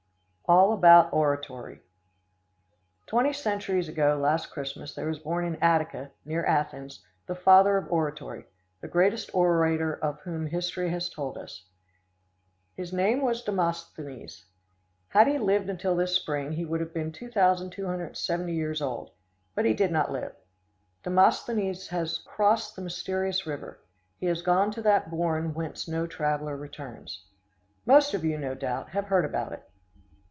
[0.45, 1.79] All About Oratory.
[3.05, 7.89] Twenty centuries ago last Christmas there was born in Attica, near Athens, the father of
[7.89, 8.43] oratory,
[8.81, 11.69] the greatest orator of whom history has told us.
[12.75, 14.47] His name was Demosthenes.
[15.07, 19.11] Had he lived until this spring he would have been 2,270 years old;
[19.55, 20.33] but he did not live.
[21.01, 23.79] Demosthenes has crossed the mysterious river.
[24.19, 27.25] He has gone to that bourne whence no traveler returns.
[27.85, 29.63] Most of you, no doubt, have heard about it.